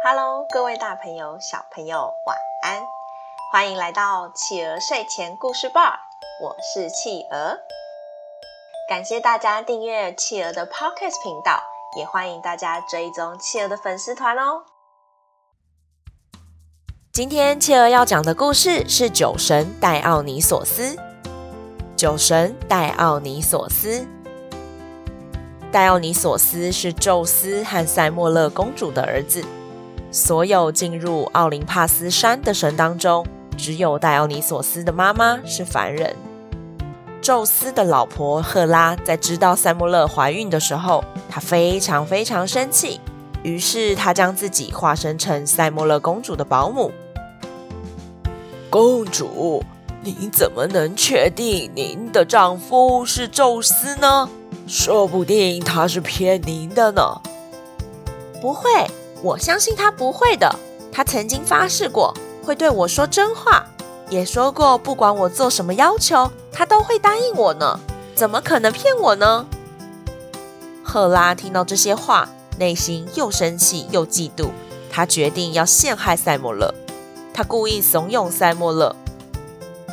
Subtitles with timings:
[0.00, 2.80] Hello，各位大朋友、小朋友，晚安！
[3.50, 5.98] 欢迎来到企鹅睡前故事吧，
[6.40, 7.58] 我是企鹅。
[8.88, 11.60] 感谢大家订阅企鹅的 Podcast 频道，
[11.96, 14.62] 也欢迎大家追踪企鹅的粉丝团哦。
[17.12, 20.96] 今天企鹅要讲的故事是酒神戴奥尼索斯。
[21.96, 24.06] 酒神戴奥尼索斯，
[25.72, 29.44] 戴奥尼索斯是宙斯和塞莫勒公主的儿子。
[30.10, 33.26] 所有进入奥林帕斯山的神当中，
[33.56, 36.16] 只有戴奥尼索斯的妈妈是凡人。
[37.20, 43.00] 宙斯的老婆赫拉在知道塞莫勒怀孕的时候，她非常非常生气，
[43.42, 46.90] 于是她将自己化身成塞莫勒公主的保姆。
[48.70, 49.62] 公主，
[50.02, 54.30] 您怎么能确定您的丈夫是宙斯呢？
[54.66, 57.20] 说不定他是骗您的呢。
[58.40, 58.68] 不会，
[59.22, 60.54] 我相信他不会的。
[60.90, 62.12] 他曾经发誓过
[62.44, 63.66] 会对我说真话，
[64.08, 67.78] 也说过不管我做什么要求，他都会答应我呢。
[68.14, 69.46] 怎么可能骗我呢？
[70.82, 74.48] 赫拉听到这些话，内心又生气又嫉妒，
[74.90, 76.74] 她决定要陷害塞莫勒。
[77.32, 78.96] 他故意怂恿塞莫勒：“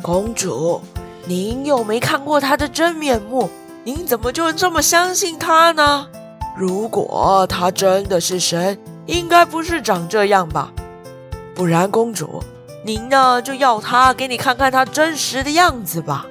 [0.00, 0.80] 公主，
[1.26, 3.50] 您又没看过他的真面目，
[3.84, 6.08] 您怎么就这么相信他呢？
[6.56, 10.70] 如果他真的是神，应该不是长这样吧？
[11.54, 12.42] 不然，公主，
[12.84, 16.26] 您呢就要他给你看看他真实的样子吧。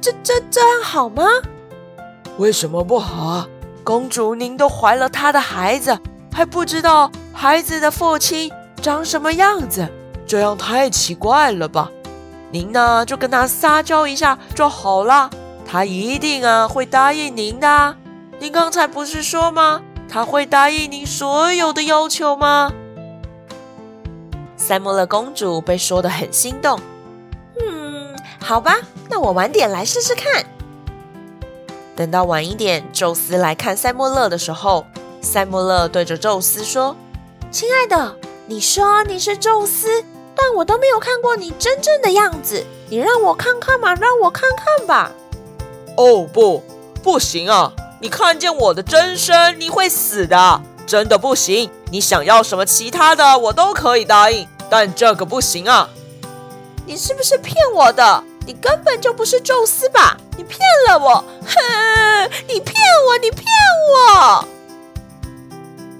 [0.00, 1.24] 这、这、这样好吗？
[2.38, 3.48] 为什么不好啊？
[3.82, 5.98] 公主，您都怀了他的孩子，
[6.32, 8.50] 还不知道孩子的父亲。”
[8.82, 9.88] 长什么样子？
[10.26, 11.90] 这样太奇怪了吧？
[12.50, 15.30] 您呢，就跟他撒娇一下就好了，
[15.66, 17.96] 他一定啊会答应您的。
[18.38, 19.80] 您刚才不是说吗？
[20.08, 22.72] 他会答应您所有的要求吗？
[24.56, 26.80] 塞莫勒公主被说得很心动。
[27.60, 28.78] 嗯，好吧，
[29.10, 30.44] 那我晚点来试试看。
[31.96, 34.86] 等到晚一点，宙斯来看塞莫勒的时候，
[35.20, 36.96] 塞莫勒对着宙斯说
[37.50, 38.16] ：“亲爱的。”
[38.46, 40.04] 你说你是宙斯，
[40.34, 42.62] 但我都没有看过你真正的样子。
[42.90, 45.12] 你让我看看嘛，让我看看吧。
[45.96, 46.62] 哦，不，
[47.02, 47.72] 不行啊！
[48.00, 51.70] 你看见我的真身，你会死的，真的不行。
[51.90, 55.88] 你想要什么其他的，我都可以答应，但这个不行啊！
[56.86, 58.22] 你是不是骗我的？
[58.46, 60.18] 你根本就不是宙斯吧？
[60.36, 61.24] 你骗了我！
[61.46, 62.74] 哼，你骗
[63.08, 63.46] 我，你骗
[64.10, 64.48] 我！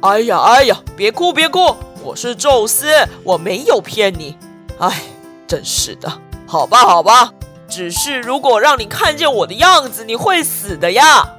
[0.03, 1.75] 哎呀哎呀，别哭别哭！
[2.03, 2.87] 我是宙斯，
[3.23, 4.37] 我没有骗你。
[4.79, 5.05] 哎，
[5.47, 6.13] 真是的。
[6.47, 7.33] 好吧，好吧，
[7.67, 11.34] 只是如果让你看见我的样子，你会死的呀。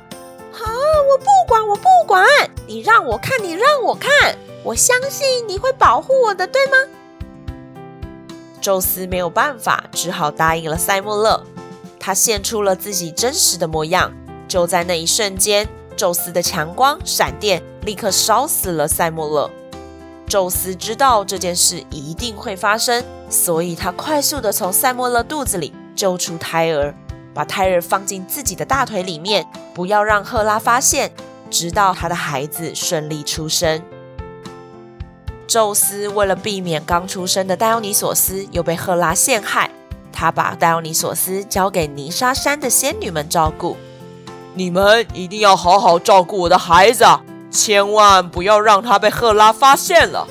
[1.05, 2.25] 我不管，我不管。
[2.67, 4.37] 你让我看，你让我看。
[4.63, 6.77] 我相信你会保护我的，对吗？
[8.59, 11.43] 宙斯没有办法，只好答应了塞莫勒。
[11.99, 14.11] 他现出了自己真实的模样。
[14.47, 19.51] 就在那一瞬间，宙斯的强光闪电立刻烧死了塞莫勒。
[20.27, 26.95] 宙斯知道这件事一定会发生，所以他快速的从塞莫勒肚子里救出胎儿，
[27.35, 31.11] 把胎儿放进自己的大腿里面，不要让赫拉发现，
[31.51, 33.83] 直到他的孩子顺利出生。
[35.45, 39.69] 宙斯为了避免刚出生的戴奥尼索斯又被赫拉陷害，
[40.11, 43.77] 他把戴奥尼索斯交给泥沙山的仙女们照顾。
[44.53, 47.05] 你们一定要好好照顾我的孩子。
[47.51, 50.27] 千万不要让他被赫拉发现了。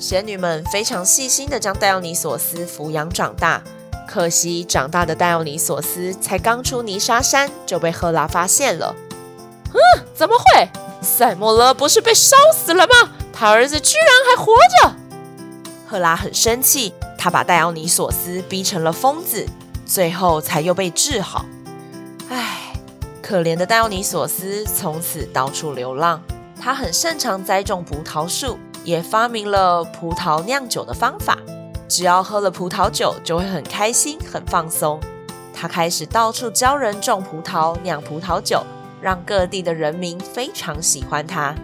[0.00, 3.62] 仙女们非常细心的将戴奥尼索斯抚养长大，
[4.12, 8.94] 可惜长大的戴奥尼索斯才刚出泥沙山就被赫拉发现了。
[9.72, 10.68] 嗯，怎么会？
[11.00, 13.12] 塞莫勒不是被烧死了吗？
[13.32, 14.52] 他儿子居然还活
[14.82, 14.94] 着！
[15.88, 19.46] 赫拉很生气，她把戴奥尼索斯逼成了疯子，
[19.86, 21.46] 最后才又被治好。
[22.28, 22.74] 唉。
[23.22, 26.22] 可怜的戴奥尼索斯从此到处流浪。
[26.60, 31.38] 他很擅长栽种葡萄树，也发明了葡萄酿酒的方法。
[31.92, 34.98] 只要喝了葡萄酒，就会很开心、很放松。
[35.52, 38.64] 他开始到处教人种葡萄、酿葡萄酒，
[39.02, 41.54] 让各地的人民非常喜欢他。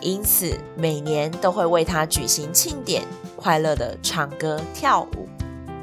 [0.00, 3.04] 因此，每年都会为他举行庆典，
[3.36, 5.28] 快乐的唱歌跳舞。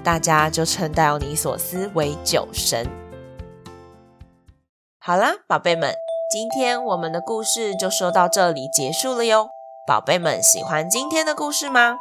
[0.04, 2.86] 大家就称戴奥尼索斯为酒神。
[5.00, 5.96] 好啦，宝贝们，
[6.30, 9.48] 今天我们的故事就说到这里结束了哟。
[9.88, 12.00] 宝贝们喜欢今天的故事吗？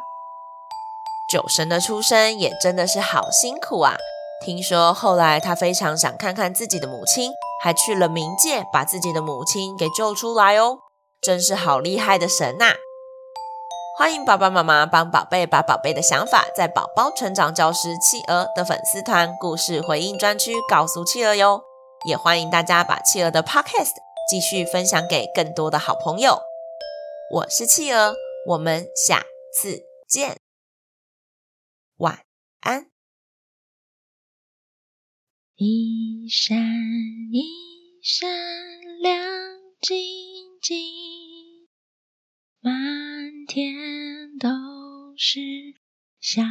[1.35, 3.97] 酒神的出生也真的是好辛苦啊！
[4.41, 10.77] 听说后来他非常想看看自己的母亲，还去了冥界把自己的母亲给救出来哦，
[11.21, 12.75] 真是好厉害的神呐！
[13.97, 21.61] 欢迎爸爸妈妈帮宝贝把宝贝的想法，在宝宝成长教室企鹅的粉丝团故事回应专区告诉企鹅哟。
[22.07, 23.91] 也欢迎大家把企鹅的 Podcast
[24.31, 26.39] 继续分享给更多的好朋友。
[27.29, 28.15] 我是企鹅，
[28.47, 30.37] 我们下次见，
[31.97, 32.25] 晚
[32.59, 32.91] 安。
[35.55, 36.57] 一闪
[37.31, 37.41] 一
[38.03, 38.27] 闪
[39.01, 39.17] 亮
[39.79, 41.69] 晶晶，
[42.59, 44.49] 满天都
[45.15, 45.39] 是
[46.19, 46.41] 小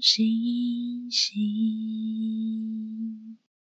[0.00, 2.37] 星星。